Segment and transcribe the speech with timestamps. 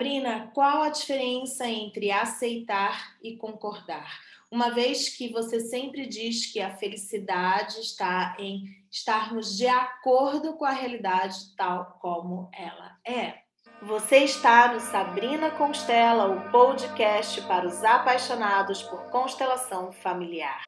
[0.00, 4.18] Sabrina, qual a diferença entre aceitar e concordar?
[4.50, 10.64] Uma vez que você sempre diz que a felicidade está em estarmos de acordo com
[10.64, 13.40] a realidade tal como ela é.
[13.82, 20.62] Você está no Sabrina Constela, o podcast para os apaixonados por constelação familiar.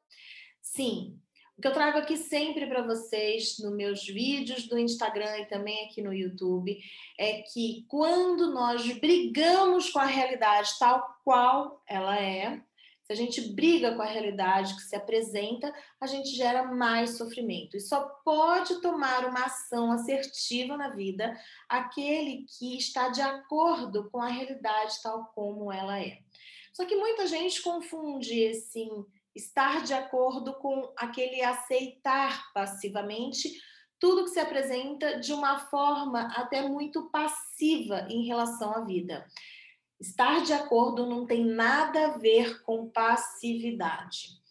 [0.61, 1.19] Sim,
[1.57, 5.85] o que eu trago aqui sempre para vocês nos meus vídeos do Instagram e também
[5.85, 6.77] aqui no YouTube
[7.17, 12.61] é que quando nós brigamos com a realidade tal qual ela é,
[13.03, 17.75] se a gente briga com a realidade que se apresenta, a gente gera mais sofrimento.
[17.75, 24.21] E só pode tomar uma ação assertiva na vida aquele que está de acordo com
[24.21, 26.19] a realidade tal como ela é.
[26.71, 28.87] Só que muita gente confunde esse
[29.35, 33.51] estar de acordo com aquele aceitar passivamente
[33.99, 39.25] tudo que se apresenta de uma forma até muito passiva em relação à vida.
[39.99, 44.41] Estar de acordo não tem nada a ver com passividade.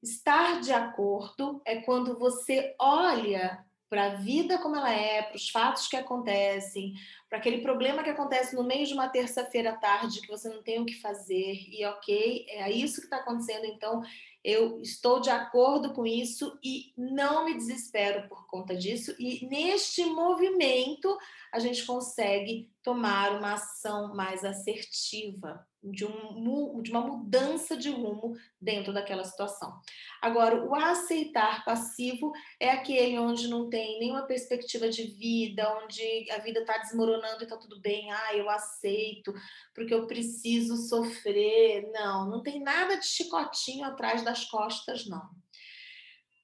[0.00, 5.48] Estar de acordo é quando você olha para a vida como ela é, para os
[5.48, 6.94] fatos que acontecem,
[7.28, 10.62] para aquele problema que acontece no meio de uma terça-feira à tarde que você não
[10.62, 14.02] tem o que fazer e ok, é isso que está acontecendo, então
[14.46, 19.12] eu estou de acordo com isso e não me desespero por conta disso.
[19.18, 21.18] E neste movimento,
[21.52, 28.36] a gente consegue tomar uma ação mais assertiva, de, um, de uma mudança de rumo
[28.60, 29.80] dentro daquela situação.
[30.20, 36.38] Agora, o aceitar passivo é aquele onde não tem nenhuma perspectiva de vida, onde a
[36.38, 39.32] vida está desmoronando e está tudo bem, ah, eu aceito,
[39.74, 41.90] porque eu preciso sofrer.
[41.92, 45.24] Não, não tem nada de chicotinho atrás das costas, não.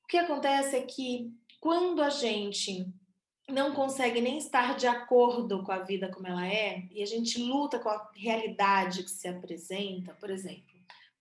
[0.04, 2.86] O que acontece é que quando a gente
[3.48, 7.42] não consegue nem estar de acordo com a vida como ela é, e a gente
[7.42, 10.72] luta com a realidade que se apresenta, por exemplo,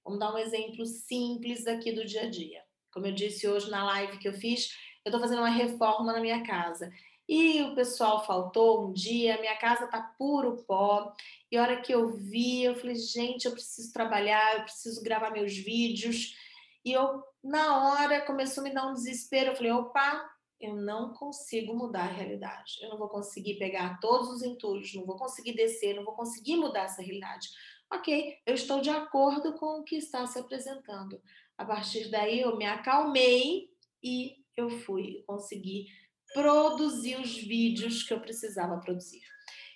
[0.04, 2.64] vamos dar um exemplo simples aqui do dia a dia.
[2.92, 4.70] Como eu disse hoje na live que eu fiz,
[5.04, 6.92] eu estou fazendo uma reforma na minha casa.
[7.28, 11.14] E o pessoal faltou um dia, minha casa tá puro pó.
[11.50, 15.32] E a hora que eu vi, eu falei, gente, eu preciso trabalhar, eu preciso gravar
[15.32, 16.36] meus vídeos.
[16.84, 19.52] E eu, na hora, começou a me dar um desespero.
[19.52, 20.30] Eu falei, opa,
[20.62, 22.78] eu não consigo mudar a realidade.
[22.82, 26.56] Eu não vou conseguir pegar todos os entulhos, não vou conseguir descer, não vou conseguir
[26.56, 27.50] mudar essa realidade.
[27.92, 31.22] Ok, eu estou de acordo com o que está se apresentando.
[31.58, 33.70] A partir daí, eu me acalmei
[34.02, 35.88] e eu fui conseguir
[36.34, 39.22] produzir os vídeos que eu precisava produzir.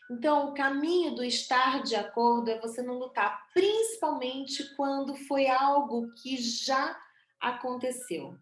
[0.09, 6.13] Então, o caminho do estar de acordo é você não lutar, principalmente quando foi algo
[6.22, 6.97] que já
[7.40, 8.38] aconteceu.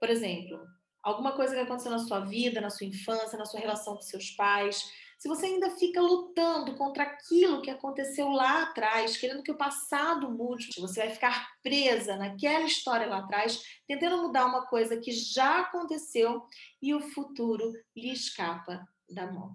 [0.00, 0.58] Por exemplo,
[1.04, 4.30] alguma coisa que aconteceu na sua vida, na sua infância, na sua relação com seus
[4.30, 4.82] pais,
[5.24, 10.30] se você ainda fica lutando contra aquilo que aconteceu lá atrás, querendo que o passado
[10.30, 15.60] mude, você vai ficar presa naquela história lá atrás, tentando mudar uma coisa que já
[15.60, 16.42] aconteceu
[16.82, 19.54] e o futuro lhe escapa da mão.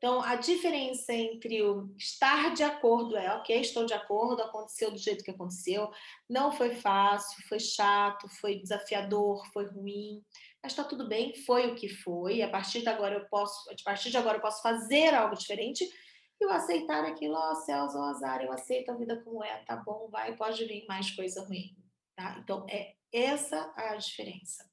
[0.00, 4.96] Então, a diferença entre o estar de acordo é, ok, estou de acordo, aconteceu do
[4.96, 5.90] jeito que aconteceu,
[6.26, 10.24] não foi fácil, foi chato, foi desafiador, foi ruim,
[10.62, 13.74] mas está tudo bem, foi o que foi, a partir de agora eu posso, a
[13.84, 17.94] partir de agora eu posso fazer algo diferente, e eu aceitar aquilo, ó, oh, céus,
[17.94, 21.44] ó, azar, eu aceito a vida como é, tá bom, vai, pode vir mais coisa
[21.44, 21.76] ruim,
[22.16, 22.38] tá?
[22.42, 24.64] Então, é essa a diferença.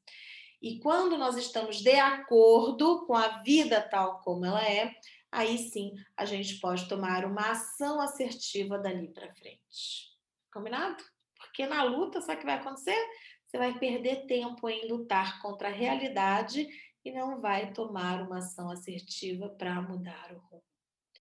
[0.62, 4.96] E quando nós estamos de acordo com a vida tal como ela é,
[5.32, 10.16] aí sim a gente pode tomar uma ação assertiva dali para frente.
[10.52, 11.04] Combinado?
[11.36, 12.98] Porque na luta, sabe o que vai acontecer?
[13.46, 16.68] Você vai perder tempo em lutar contra a realidade
[17.06, 20.67] e não vai tomar uma ação assertiva para mudar o rumo.